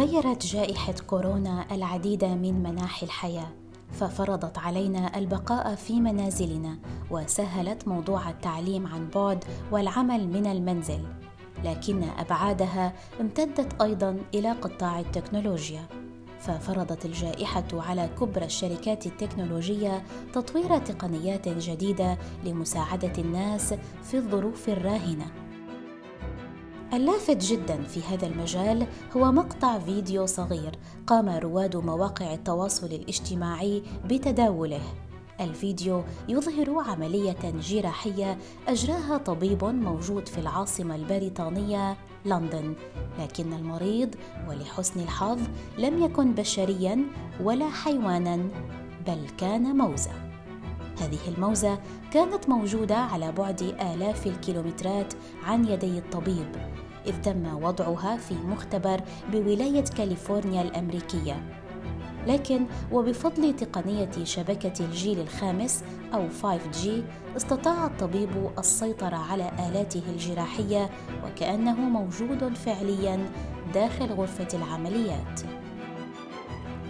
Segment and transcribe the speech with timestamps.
[0.00, 3.48] غيرت جائحة كورونا العديد من مناحي الحياة
[3.92, 6.78] ففرضت علينا البقاء في منازلنا
[7.10, 11.00] وسهلت موضوع التعليم عن بعد والعمل من المنزل.
[11.64, 15.82] لكن أبعادها امتدت أيضا إلى قطاع التكنولوجيا.
[16.40, 25.26] ففرضت الجائحة على كبرى الشركات التكنولوجية تطوير تقنيات جديدة لمساعدة الناس في الظروف الراهنة.
[26.92, 28.86] اللافت جدا في هذا المجال
[29.16, 30.72] هو مقطع فيديو صغير
[31.06, 34.80] قام رواد مواقع التواصل الاجتماعي بتداوله
[35.40, 42.74] الفيديو يظهر عملية جراحية أجراها طبيب موجود في العاصمة البريطانية لندن،
[43.18, 44.14] لكن المريض
[44.48, 45.40] ولحسن الحظ
[45.78, 47.04] لم يكن بشريا
[47.42, 48.36] ولا حيوانا
[49.06, 50.12] بل كان موزة.
[51.00, 51.78] هذه الموزة
[52.12, 56.69] كانت موجودة على بعد آلاف الكيلومترات عن يدي الطبيب،
[57.06, 59.00] إذ تم وضعها في مختبر
[59.32, 61.60] بولاية كاليفورنيا الأمريكية
[62.26, 66.88] لكن وبفضل تقنية شبكة الجيل الخامس أو 5G
[67.36, 70.90] استطاع الطبيب السيطرة على آلاته الجراحية
[71.24, 73.30] وكأنه موجود فعليا
[73.74, 75.40] داخل غرفة العمليات.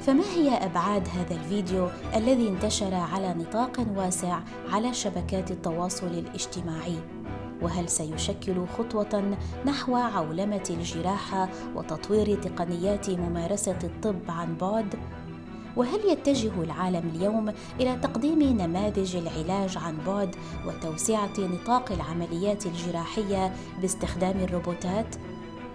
[0.03, 4.41] فما هي أبعاد هذا الفيديو الذي انتشر على نطاق واسع
[4.71, 7.20] على شبكات التواصل الاجتماعي؟
[7.63, 14.95] وهل سيشكل خطوة نحو عولمة الجراحة وتطوير تقنيات ممارسة الطب عن بعد؟
[15.77, 24.41] وهل يتجه العالم اليوم إلى تقديم نماذج العلاج عن بعد وتوسعه نطاق العمليات الجراحية باستخدام
[24.41, 25.17] الروبوتات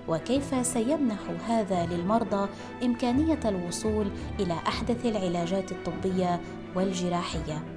[0.08, 2.50] وكيف سيمنح هذا للمرضى
[2.83, 4.08] إمكانية الوصول
[4.39, 6.41] إلى أحدث العلاجات الطبية
[6.75, 7.75] والجراحية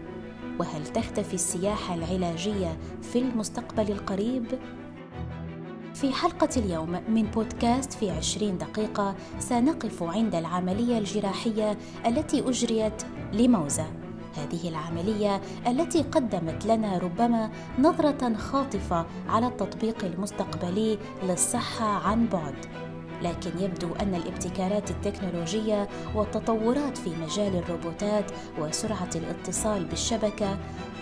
[0.58, 4.46] وهل تختفي السياحه العلاجية في المستقبل القريب؟
[5.94, 13.02] في حلقة اليوم من بودكاست في عشرين دقيقة سنقف عند العملية الجراحية التي أجريت
[13.32, 13.86] لموزة.
[14.36, 22.88] هذه العملية التي قدمت لنا ربما نظرة خاطفة على التطبيق المستقبلي للصحة عن بعد.
[23.22, 30.58] لكن يبدو أن الابتكارات التكنولوجية والتطورات في مجال الروبوتات وسرعة الاتصال بالشبكة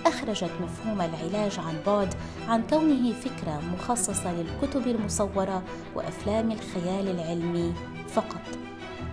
[0.06, 2.15] أخرجت مفهوم العلاج عن بعد
[2.49, 5.62] عن كونه فكرة مخصصة للكتب المصورة
[5.94, 7.72] وأفلام الخيال العلمي
[8.09, 8.41] فقط.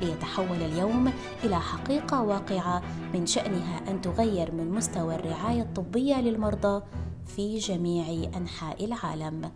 [0.01, 2.81] ليتحول اليوم إلى حقيقة واقعة
[3.13, 6.83] من شأنها أن تغير من مستوى الرعاية الطبية للمرضى
[7.25, 9.51] في جميع أنحاء العالم.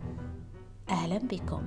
[0.90, 1.62] أهلا بكم.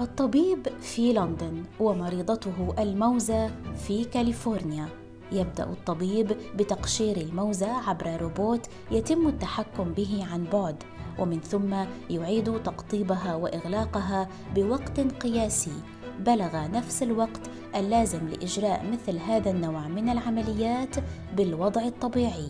[0.00, 4.88] الطبيب في لندن ومريضته الموزة في كاليفورنيا.
[5.32, 10.82] يبدأ الطبيب بتقشير الموزة عبر روبوت يتم التحكم به عن بعد
[11.18, 11.74] ومن ثم
[12.10, 15.82] يعيد تقطيبها وإغلاقها بوقت قياسي.
[16.20, 20.96] بلغ نفس الوقت اللازم لإجراء مثل هذا النوع من العمليات
[21.36, 22.48] بالوضع الطبيعي.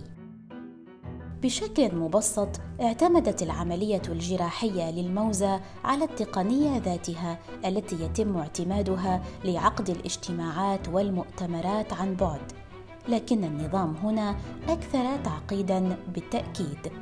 [1.43, 2.49] بشكل مبسط
[2.81, 12.41] اعتمدت العملية الجراحية للموزة على التقنية ذاتها التي يتم اعتمادها لعقد الاجتماعات والمؤتمرات عن بعد.
[13.09, 14.37] لكن النظام هنا
[14.69, 16.93] أكثر تعقيدا بالتأكيد.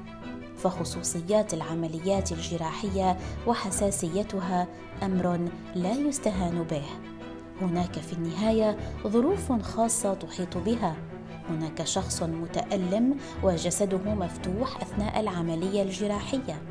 [0.57, 3.17] فخصوصيات العمليات الجراحية
[3.47, 4.67] وحساسيتها
[5.03, 6.85] أمر لا يستهان به.
[7.61, 10.97] هناك في النهاية ظروف خاصة تحيط بها.
[11.51, 16.63] هناك شخص متألم وجسده مفتوح أثناء العملية الجراحية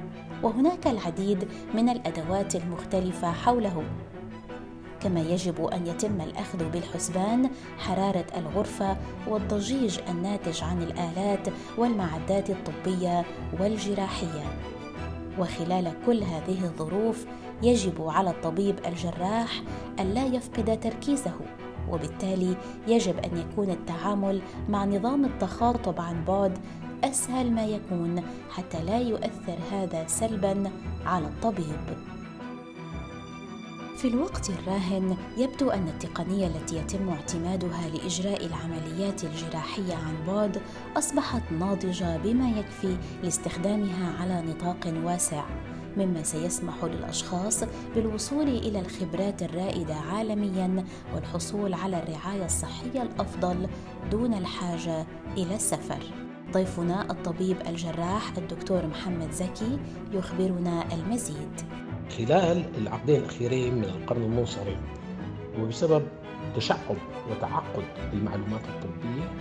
[0.43, 3.83] وهناك العديد من الأدوات المختلفة حوله.
[4.99, 13.25] كما يجب أن يتم الأخذ بالحسبان حرارة الغرفة والضجيج الناتج عن الآلات والمعدات الطبية
[13.59, 14.43] والجراحية.
[15.39, 17.25] وخلال كل هذه الظروف
[17.63, 19.61] يجب على الطبيب الجراح
[19.99, 21.33] ألا يفقد تركيزه.
[21.91, 26.57] وبالتالي يجب أن يكون التعامل مع نظام التخاطب عن بعد
[27.03, 30.71] أسهل ما يكون حتى لا يؤثر هذا سلبا
[31.05, 31.97] على الطبيب.
[33.97, 40.61] في الوقت الراهن يبدو أن التقنية التي يتم اعتمادها لإجراء العمليات الجراحية عن بعد
[40.97, 45.43] أصبحت ناضجة بما يكفي لاستخدامها على نطاق واسع.
[45.97, 47.63] مما سيسمح للأشخاص
[47.95, 50.85] بالوصول إلى الخبرات الرائدة عالميا
[51.15, 53.67] والحصول على الرعاية الصحية الأفضل
[54.11, 55.05] دون الحاجة
[55.37, 55.99] إلى السفر.
[56.53, 59.79] ضيفنا الطبيب الجراح الدكتور محمد زكي
[60.13, 61.61] يخبرنا المزيد.
[62.17, 64.77] خلال العقدين الأخيرين من القرن المنصرم
[65.59, 66.07] وبسبب
[66.55, 66.95] تشعب
[67.31, 67.83] وتعقد
[68.13, 69.31] المعلومات الطبية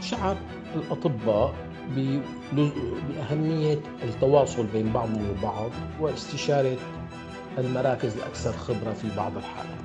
[0.00, 0.36] شعر
[0.74, 1.54] الأطباء
[2.52, 5.70] بأهمية التواصل بين بعضهم البعض
[6.00, 6.76] واستشارة
[7.58, 9.78] المراكز الأكثر خبرة في بعض الحالات.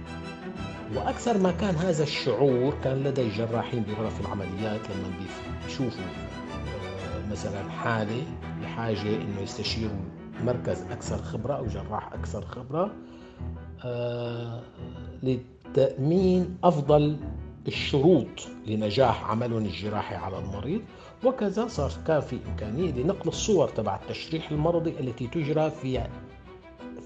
[0.95, 5.11] وأكثر ما كان هذا الشعور كان لدى الجراحين بغرف العمليات لما
[5.65, 8.23] بيشوفوا آه، مثلا حالة
[8.61, 9.99] بحاجة إنه يستشيروا
[10.45, 12.91] مركز أكثر خبرة أو جراح أكثر خبرة
[13.85, 14.61] آه،
[15.23, 17.17] لتأمين أفضل
[17.67, 20.81] الشروط لنجاح عملهم الجراحي على المريض.
[21.23, 26.01] وكذا صار كان في إمكانية لنقل الصور تبع التشريح المرضي التي تجرى في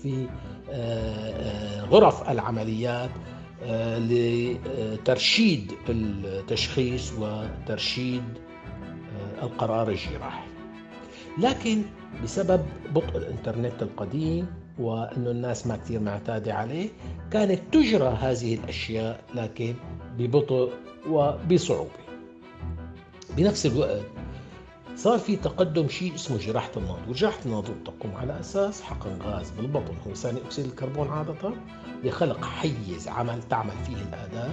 [0.04, 0.28] في
[0.72, 3.10] آه، غرف العمليات
[3.64, 8.24] آه، لترشيد التشخيص وترشيد
[9.40, 10.48] آه، القرار الجراحي.
[11.40, 11.82] لكن
[12.24, 12.66] بسبب
[12.96, 14.48] بطء الإنترنت القديم
[14.80, 16.90] وأنه الناس ما كثير معتادة عليه
[17.32, 19.74] كانت تجرى هذه الأشياء لكن
[20.18, 20.70] ببطء
[21.10, 22.03] وبصعوبة.
[23.38, 24.02] بنفس الوقت
[24.96, 29.94] صار في تقدم شيء اسمه جراحة الناظور، جراحة الناظور تقوم على أساس حقن غاز بالبطن
[30.08, 31.54] هو ثاني أكسيد الكربون عادة
[32.04, 34.52] لخلق حيز عمل تعمل فيه الأداة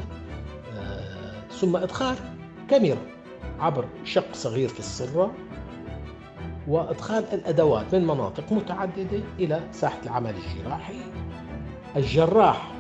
[0.77, 2.17] آه ثم إدخال
[2.71, 2.99] كاميرا
[3.59, 5.35] عبر شق صغير في السرة
[6.69, 10.95] وإدخال الأدوات من مناطق متعددة إلى ساحة العمل الجراحي.
[11.97, 12.73] الجراح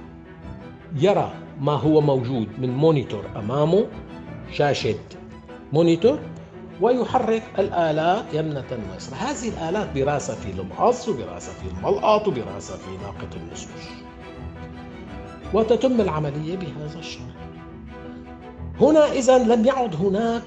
[0.96, 3.86] يرى ما هو موجود من monitor أمامه
[4.52, 4.94] شاشة
[5.72, 6.18] monitor
[6.80, 9.16] ويحرك الآلات يمنة ويسرى.
[9.18, 13.82] هذه الآلات براسها في المقص وبراسها في الملقط وبراسها في ناقة النسوج
[15.54, 17.22] وتتم العملية بهذا الشكل
[18.80, 20.42] هنا إذا لم يعد هناك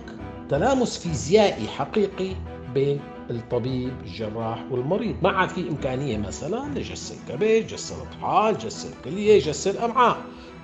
[0.49, 2.29] تلامس فيزيائي حقيقي
[2.73, 2.99] بين
[3.29, 9.67] الطبيب الجراح والمريض ما عاد في إمكانية مثلا لجس الكبد جس الطحال جس الكلية جس
[9.67, 10.17] الأمعاء.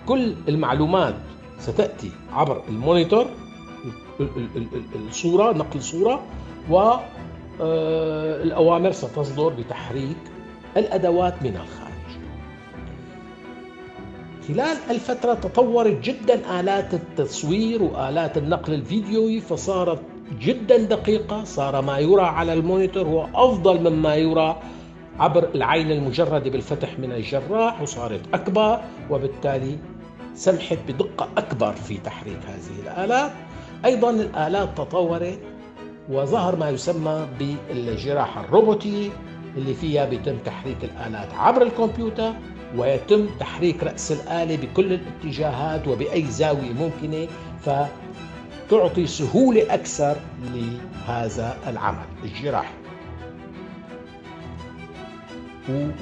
[0.08, 1.16] كل المعلومات
[1.60, 3.28] ستأتي عبر ال monitor.
[5.08, 6.22] الصورة نقل صورة
[7.60, 10.18] والأوامر ستصدر بتحريك
[10.78, 11.90] الأدوات من الخارج.
[14.48, 20.02] خلال الفترة تطورت جدا آلات التصوير وآلات النقل الفيديوي فصارت
[20.40, 24.60] جدا دقيقة صار ما يرى على ال monitor هو أفضل مما يرى
[25.20, 28.80] عبر العين المجردة بالفتح من الجراح وصارت أكبر
[29.10, 29.78] وبالتالي
[30.36, 33.32] سمحت بدقة أكبر في تحريك هذه الآلات.
[33.86, 35.40] أيضا الآلات تطورت
[36.10, 39.10] وظهر ما يسمى بالجراحة الروبوتية
[39.58, 42.34] اللي فيها بيتم تحريك الآلات عبر الكمبيوتر
[42.78, 47.28] ويتم تحريك رأس الآلة بكل الاتجاهات وبأي زاوية ممكنة
[47.62, 50.16] فتعطي سهولة أكثر
[50.54, 52.74] لهذا العمل الجراحي.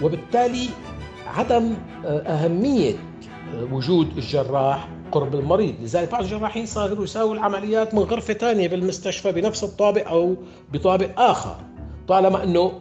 [0.04, 0.70] وبالتالي
[1.28, 1.74] عدم
[2.06, 2.94] أهمية
[3.72, 5.76] وجود الجراح قرب المريض.
[5.82, 10.36] لذلك بعض الجراحين صاروا يساووا العمليات من غرفة ثانية بالمستشفى بنفس الطابق أو
[10.74, 11.56] بطابق آخر
[12.08, 12.72] طالما أنه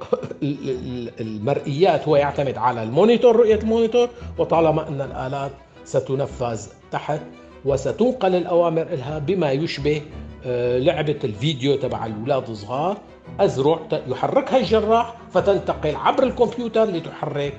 [1.20, 4.08] المرئيات هو يعتمد على ال monitor رؤية ال monitor
[4.38, 5.52] وطالما أن الآلات
[5.84, 7.20] ستنفذ تحت
[7.64, 10.02] وستنقل الأوامر لها بما يشبه
[10.44, 12.96] آه، لعبة الفيديو تبع الأولاد الصغار.
[13.40, 17.54] أذرع يحركها الجراح فتنتقل عبر الكمبيوتر لتحرك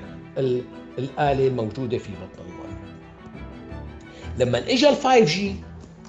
[0.98, 2.67] الآلة الموجودة في بطن
[4.40, 5.56] لما اجى ال 5G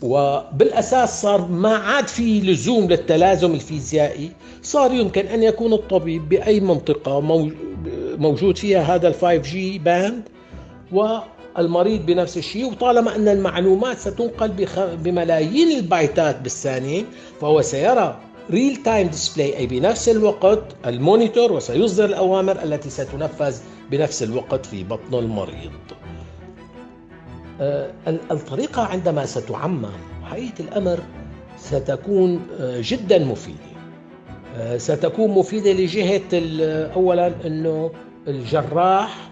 [0.02, 4.32] وبالأساس صار ما عاد في لزوم للتلازم الفيزيائي
[4.62, 7.20] صار يمكن أن يكون الطبيب بأي منطقة
[8.18, 10.22] موجود فيها هذا ال 5G band
[10.92, 14.66] والمريض بنفس الشيء وطالما أن المعلومات ستنقل
[15.04, 17.04] بملايين البايتات بالثانية
[17.40, 18.18] فهو سيرى
[18.50, 23.56] real time display أي بنفس الوقت ال monitor وسيصدر الأوامر التي ستنفذ
[23.90, 25.72] بنفس الوقت في بطن المريض.
[27.60, 27.90] آه،
[28.30, 29.86] الطريقة عندما ستعمم
[30.24, 31.00] حقيقة الأمر
[31.58, 33.58] ستكون آه، جدا مفيدة.
[34.56, 36.22] آه، ستكون مفيدة لجهة
[36.94, 37.90] أولا أنه
[38.28, 39.28] الجراح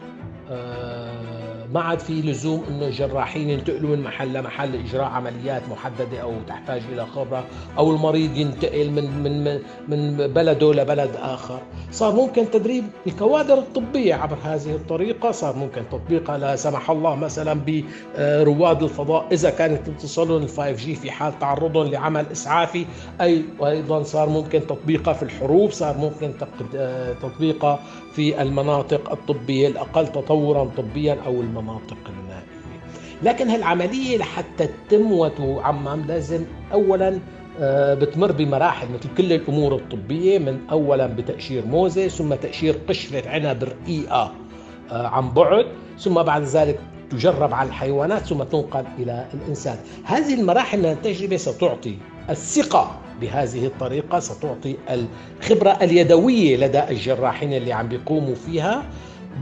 [1.75, 6.83] ما عاد في لزوم إنه الجراحين ينتقلوا من محل لمحل لإجراء عمليات محددة أو تحتاج
[6.93, 7.45] إلى خبرة
[7.79, 11.59] أو المريض ينتقل من من من بلده لبلد آخر،
[11.91, 16.39] صار ممكن تدريب الكوادر الطبية عبر هذه الطريقة، صار ممكن تطبيقها.
[16.39, 17.61] لا سمح الله مثلا
[18.19, 19.27] برواد الفضاء.
[19.33, 22.87] إذا كانت اتصالهم ال 5 جي في حال تعرضهم لعمل إسعافي،
[23.21, 26.33] اي وأيضا صار ممكن تطبيقها في الحروب، صار ممكن
[27.23, 27.79] تطبيقها
[28.17, 32.47] في المناطق الطبية الأقل تطورا طبيا أو المناطق النائية.
[33.23, 37.19] لكن هالعملية لحتى تتم وتعمم لازم أولا
[37.61, 43.65] آه، بتمر بمراحل مثل كل الأمور الطبية من أولا بتأشير موزة ثم تأشير قشرة عنب
[43.65, 44.33] رقيقة
[44.91, 45.67] آه، عن بعد
[45.99, 46.81] ثم بعد ذلك
[47.11, 49.77] تجرب على الحيوانات ثم تنقل إلى الإنسان.
[50.05, 51.99] هذه المراحل من التجربة ستعطي
[52.31, 58.85] الثقة بهذه الطريقة ستعطي الخبرة اليدوية لدى الجراحين اللي عم بيقوموا فيها.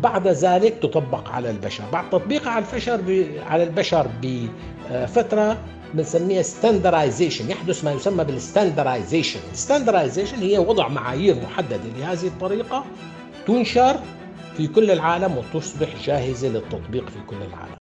[0.02, 1.84] بعد ذلك تطبق على البشر.
[1.92, 3.00] بعد تطبيقها على البشر
[3.46, 5.58] على البشر بفترة
[5.94, 11.80] بنسميها standardization يحدث ما يسمى بال standardization standardization هي وضع معايير محددة.
[11.98, 12.84] لهذه الطريقة
[13.46, 13.96] تنشر
[14.56, 17.83] في كل العالم وتصبح جاهزة للتطبيق في كل العالم.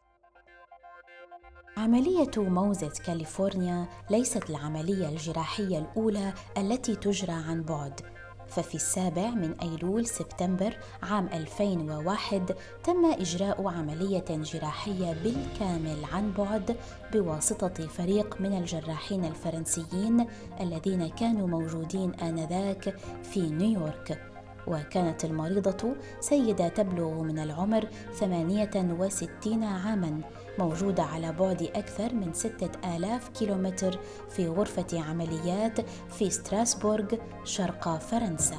[1.79, 8.01] عملية موزة كاليفورنيا ليست العملية الجراحية الأولى التي تجرى عن بعد.
[8.47, 16.75] ففي السابع من أيلول سبتمبر عام 2001 تم إجراء عملية جراحية بالكامل عن بعد
[17.13, 20.25] بواسطة فريق من الجراحين الفرنسيين
[20.61, 24.28] الذين كانوا موجودين آنذاك في نيويورك.
[24.69, 30.21] وكانت المريضة سيدة تبلغ من العمر 68 عاماً
[30.59, 33.99] موجودة على بعد أكثر من 6000 كيلومتر
[34.29, 38.57] في غرفة عمليات في ستراسبورغ شرق فرنسا.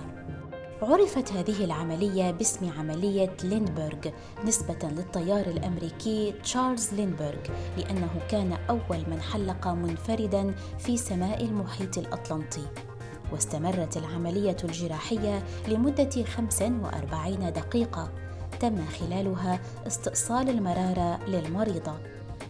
[0.82, 4.10] عرفت هذه العملية باسم عملية ليندبرغ
[4.44, 7.42] نسبة للطيار الأمريكي تشارلز ليندبرغ
[7.76, 12.89] لأنه كان أول من حلق منفردا في سماء المحيط الأطلنطي.
[13.32, 18.12] واستمرت العملية الجراحية لمدة 45 دقيقة
[18.60, 21.94] تم خلالها استئصال المرارة للمريضة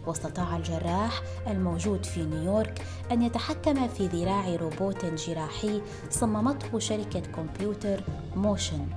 [0.07, 8.03] واستطاع الجراح الموجود في نيويورك أن يتحكم في ذراع روبوت جراحي صممته شركة Computer
[8.35, 8.87] Motion.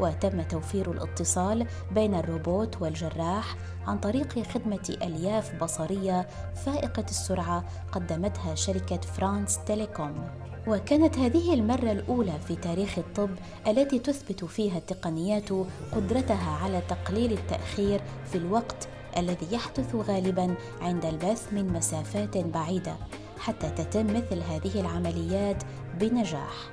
[0.00, 9.00] وتم توفير الاتصال بين الروبوت والجراح عن طريق خدمة ألياف بصرية فائقة السرعة قدمتها شركة
[9.00, 10.47] France Telecom.
[10.68, 13.30] وكانت هذه المرة الأولى في تاريخ الطب
[13.66, 15.50] التي تثبت فيها التقنيات
[15.92, 18.00] قدرتها على تقليل التأخير
[18.32, 22.96] في الوقت الذي يحدث غالبا عند البث من مسافات بعيدة
[23.38, 25.62] حتى تتم مثل هذه العمليات
[26.00, 26.70] بنجاح.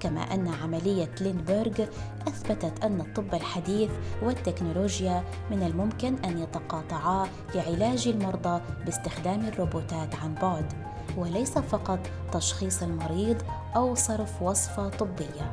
[0.00, 1.86] كما أن عملية لينبرغ
[2.28, 3.90] أثبتت أن الطب الحديث
[4.22, 10.87] والتكنولوجيا من الممكن أن يتقاطعا لعلاج المرضى باستخدام الروبوتات عن بعد.
[11.18, 11.98] وليس فقط
[12.32, 13.42] تشخيص المريض
[13.76, 15.52] أو صرف وصفة طبية.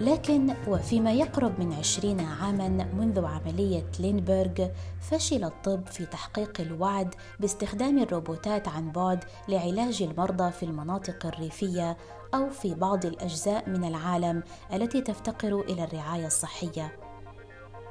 [0.00, 4.68] لكن وفيما يقرب من عشرين عاما منذ عملية لينبرغ
[5.00, 11.96] فشل الطب في تحقيق الوعد باستخدام الروبوتات عن بعد لعلاج المرضى في المناطق الريفية
[12.34, 16.92] أو في بعض الأجزاء من العالم التي تفتقر إلى الرعاية الصحية.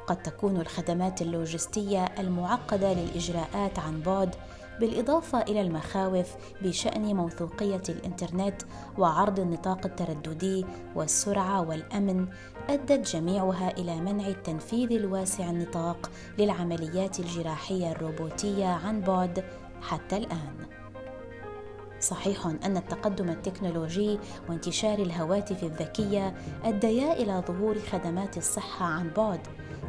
[0.07, 4.35] قد تكون الخدمات اللوجستية المعقدة للإجراءات عن بعد
[4.79, 8.61] بالإضافة إلى المخاوف بشأن موثوقية الإنترنت
[8.97, 12.27] وعرض النطاق الترددي والسرعة والأمن
[12.69, 19.43] أدت جميعها إلى منع التنفيذ الواسع النطاق للعمليات الجراحية الروبوتية عن بعد
[19.81, 20.79] حتى الآن.
[21.99, 24.19] صحيح أن التقدم التكنولوجي
[24.49, 26.33] وانتشار الهواتف الذكية
[26.63, 29.39] أديا إلى ظهور خدمات الصحة عن بعد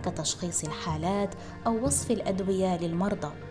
[0.05, 1.35] كتشخيص الحالات
[1.67, 3.50] أو وصف الأدوية للمرضى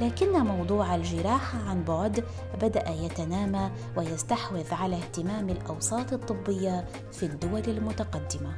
[0.00, 2.24] لكن موضوع الجراحة عن بعد
[2.62, 8.54] بدأ يتنامى ويستحوذ على اهتمام الأوساط الطبية في الدول المتقدمة.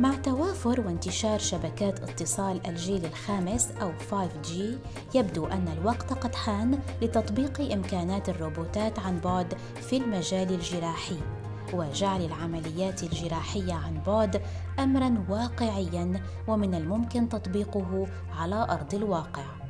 [0.00, 4.52] مع توافر وانتشار شبكات اتصال الجيل الخامس أو 5G
[5.14, 11.18] يبدو أن الوقت قد حان لتطبيق إمكانات الروبوتات عن بعد في المجال الجراحي
[11.72, 14.42] وجعل العمليات الجراحية عن بعد
[14.78, 18.06] أمرا واقعيا ومن الممكن تطبيقه
[18.38, 19.65] على أرض الواقع.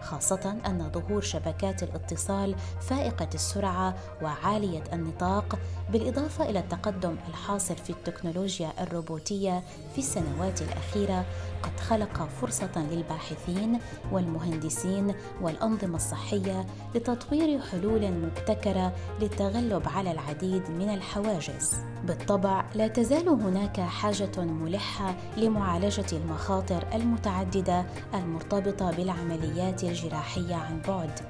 [0.00, 5.58] خاصة أن ظهور شبكات الاتصال فائقة السرعة وعالية النطاق
[5.92, 9.62] بالإضافة إلى التقدم الحاصل في التكنولوجيا الروبوتية
[9.92, 11.24] في السنوات الأخيرة
[11.62, 13.78] قد خلق فرصة للباحثين
[14.12, 21.74] والمهندسين والأنظمة الصحية لتطوير حلول مبتكرة للتغلب على العديد من الحواجز.
[22.06, 31.20] بالطبع لا تزال هناك حاجة ملحة لمعالجة المخاطر المتعددة المرتبطة بالعمليات الجراحية عن بعد.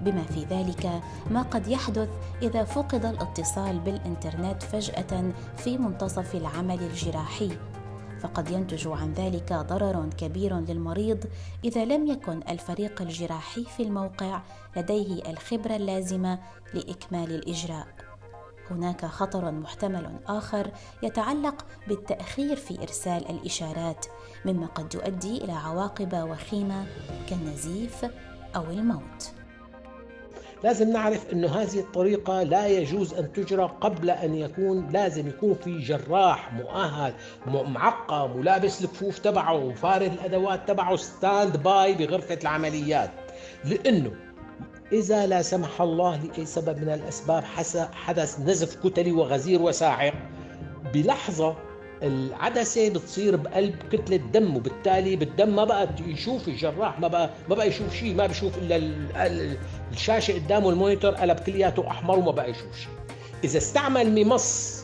[0.00, 1.00] بما في ذلك
[1.30, 2.08] ما قد يحدث
[2.42, 7.50] إذا فقد الاتصال بالإنترنت فجأة في منتصف العمل الجراحي
[8.20, 11.24] فقد ينتج عن ذلك ضرر كبير للمريض
[11.64, 14.40] إذا لم يكن الفريق الجراحي في الموقع
[14.76, 16.38] لديه الخبرة اللازمة
[16.74, 18.07] لإكمال الإجراء
[18.70, 20.70] هناك خطر محتمل آخر
[21.02, 24.06] يتعلق بالتأخير في إرسال الإشارات
[24.44, 26.86] مما قد يؤدي إلى عواقب وخيمة
[27.30, 28.04] كالنزيف
[28.56, 29.32] أو الموت.
[30.64, 35.78] لازم نعرف أنه هذه الطريقة لا يجوز أن تجرى قبل أن يكون لازم يكون في
[35.78, 37.14] جراح مؤهل
[37.46, 43.10] معقم ولابس الكفوف تبعه وفارد الأدوات تبعه standby بغرفة العمليات.
[43.64, 44.27] لأنه
[44.92, 47.44] إذا لا سمح الله لأي سبب من الأسباب
[47.92, 50.12] حدث نزف كتلي وغزير وساحق
[50.94, 51.56] بلحظة
[52.02, 57.68] العدسة بتصير بقلب كتلة دم وبالتالي بالدم ما بقى يشوف الجراح ما بقى ما بقى
[57.68, 58.76] يشوف شيء ما بيشوف إلا
[59.92, 62.92] الشاشة قدامه ال monitor قلب كلياته أحمر وما بقى يشوف شيء.
[63.44, 64.77] إذا استعمل ممص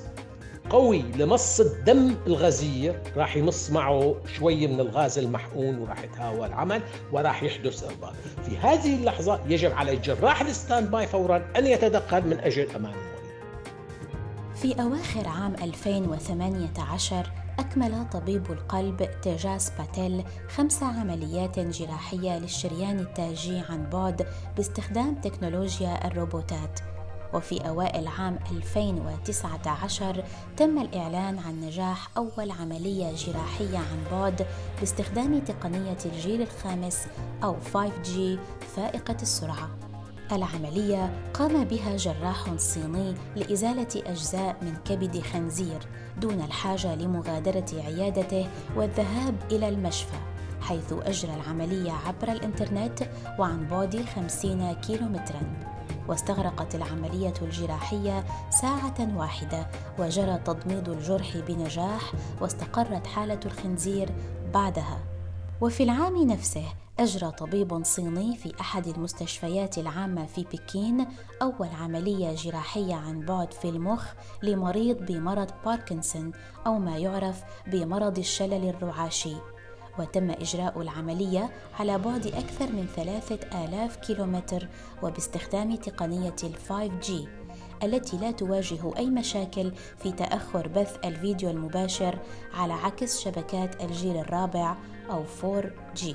[0.71, 7.43] قوي لمص الدم الغزير راح يمص معه شوي من الغاز المحقون وراح يتهاوى العمل وراح
[7.43, 8.15] يحدث إرباك
[8.47, 12.93] في هذه اللحظة يجب على الجراح ال stand by فورا أن يتدخل من أجل أمان
[12.93, 13.15] المريض
[14.55, 23.91] في أواخر عام 2018 أكمل طبيب القلب تيجاس باتيل خمس عمليات جراحية للشريان التاجي عن
[23.93, 26.81] بعد باستخدام تكنولوجيا الروبوتات.
[27.35, 30.25] وفي أوائل عام 2019
[30.57, 34.47] تم الإعلان عن نجاح أول عملية جراحية عن بعد
[34.81, 37.07] باستخدام تقنية الجيل الخامس
[37.45, 38.39] أو 5G
[38.77, 39.71] فائقة السرعة.
[40.33, 45.79] العملية قام بها جراح صيني لإزالة أجزاء من كبد خنزير
[46.21, 50.17] دون الحاجة لمغادرة عيادته والذهاب إلى المشفى
[50.61, 55.74] حيث أجرى العملية عبر الإنترنت وعن بعد 50 كيلومتراً.
[56.09, 59.67] واستغرقت العملية الجراحية ساعة واحدة
[59.99, 64.11] وجرى تضميد الجرح بنجاح واستقرت حالة الخنزير
[64.55, 64.99] بعدها.
[65.61, 66.65] وفي العام نفسه
[67.01, 71.07] أجرى طبيب صيني في أحد المستشفيات العامة في بكين
[71.43, 76.33] أول عملية جراحية عن بعد في المخ لمريض بمرض باركنسون
[76.67, 79.35] أو ما يعرف بمرض الشلل الرعاشي.
[79.99, 84.69] وتم إجراء العملية على بعد أكثر من ثلاثة آلاف كيلومتر
[85.03, 87.13] وباستخدام تقنية ال 5G
[87.83, 92.19] التي لا تواجه أي مشاكل في تأخر بث الفيديو المباشر
[92.55, 94.77] على عكس شبكات الجيل الرابع
[95.11, 96.15] أو 4G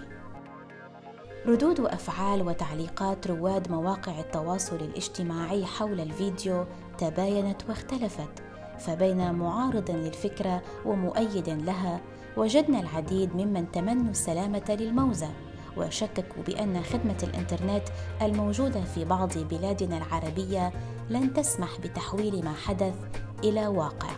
[1.45, 6.65] ردود أفعال وتعليقات رواد مواقع التواصل الاجتماعي حول الفيديو
[6.97, 8.43] تباينت واختلفت
[8.79, 12.01] فبين معارض للفكرة ومؤيد لها
[12.39, 15.29] وجدنا العديد ممن تمنوا السلامة للموزة
[15.77, 17.83] وشككوا بأن خدمة الإنترنت
[18.21, 20.73] الموجودة في بعض بلادنا العربية
[21.09, 22.93] لن تسمح بتحويل ما حدث
[23.43, 24.09] إلى واقع.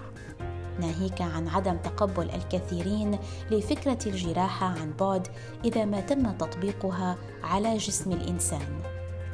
[0.80, 3.18] ناهيك عن عدم تقبل الكثيرين
[3.52, 5.28] لفكرة الجراحة عن بعد
[5.66, 8.82] إذا ما تم تطبيقها على جسم الإنسان.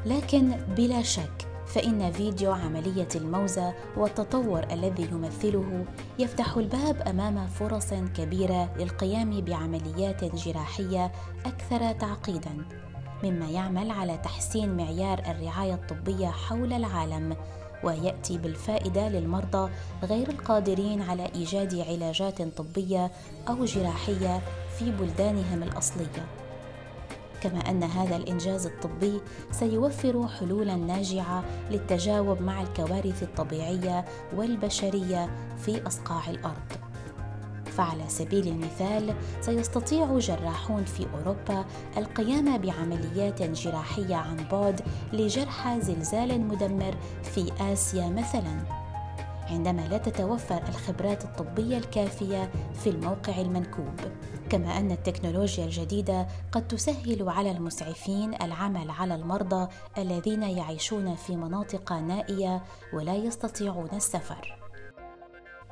[0.05, 5.85] لكن بلا شك فإن فيديو عملية الموزة والتطور الذي يمثله
[6.19, 11.11] يفتح الباب أمام فرص كبيرة للقيام بعمليات جراحية
[11.45, 12.65] أكثر تعقيداً،
[13.23, 17.35] مما يعمل على تحسين معيار الرعاية الطبية حول العالم
[17.83, 19.71] ويأتي بالفائدة للمرضى
[20.03, 23.11] غير القادرين على إيجاد علاجات طبية
[23.49, 24.41] أو جراحية
[24.79, 26.46] في بلدانهم الأصلية.
[27.41, 29.21] كما أن هذا الإنجاز الطبي
[29.51, 36.71] سيوفر حلولا ناجعة للتجاوب مع الكوارث الطبيعية والبشرية في أصقاع الأرض.
[37.65, 41.65] فعلى سبيل المثال سيستطيع جراحون في أوروبا
[41.97, 44.81] القيام بعمليات جراحية عن بعد
[45.13, 48.86] لجرحى زلزال مدمر في آسيا مثلا.
[49.49, 53.95] عندما لا تتوفر الخبرات الطبية الكافية في الموقع المنكوب
[54.49, 61.93] كما أن التكنولوجيا الجديدة قد تسهل على المسعفين العمل على المرضى الذين يعيشون في مناطق
[61.93, 64.57] نائية ولا يستطيعون السفر.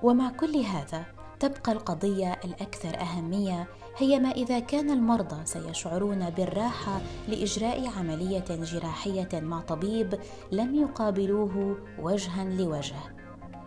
[0.04, 1.06] ومع كل هذا
[1.40, 9.62] تبقى القضية الأكثر أهمية هي ما إذا كان المرضى سيشعرون بالراحة لإجراء عملية جراحية مع
[9.62, 10.20] طبيب
[10.52, 13.15] لم يقابلوه وجها لوجه.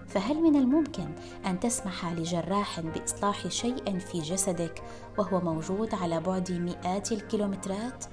[0.08, 1.08] فهل من الممكن
[1.46, 4.82] أن تسمح لجراح بإصلاح شيء في جسدك
[5.18, 8.04] وهو موجود على بعد مئات الكيلومترات؟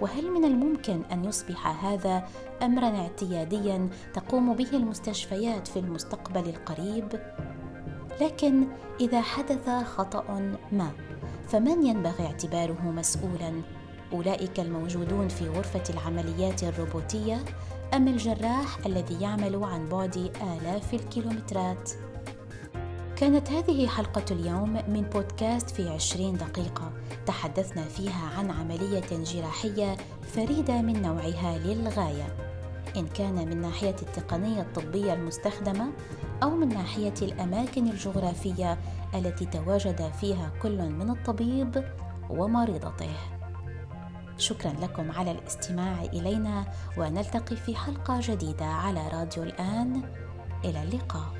[0.00, 2.28] وهل من الممكن أن يصبح هذا
[2.62, 7.20] امرا اعتياديا تقوم به المستشفيات في المستقبل القريب؟
[8.20, 8.66] لكن
[9.00, 10.90] إذا حدث خطأ ما
[11.48, 13.62] فمن ينبغي اعتباره مسؤولا؟
[14.12, 17.44] أولئك الموجودون في غرفة العمليات الروبوتية
[17.94, 21.90] أم الجراح الذي يعمل عن بعد آلاف الكيلومترات؟
[23.16, 26.92] كانت هذه حلقة اليوم من بودكاست في عشرين دقيقة.
[27.26, 29.96] تحدثنا فيها عن عملية جراحية
[30.34, 32.36] فريدة من نوعها للغاية.
[32.96, 35.92] إن كان من ناحية التقنية الطبية المستخدمة
[36.42, 38.78] أو من ناحية الأماكن الجغرافية
[39.14, 41.84] التي تواجد فيها كل من الطبيب
[42.30, 43.35] ومريضته.
[44.38, 46.64] شكرا لكم على الاستماع إلينا
[46.96, 50.02] ونلتقي في حلقة جديدة على راديو الآن.
[50.64, 51.35] إلى اللقاء.